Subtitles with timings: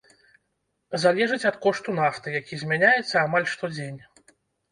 [1.03, 4.01] Залежыць ад кошту нафты, які змяняецца амаль штодзень.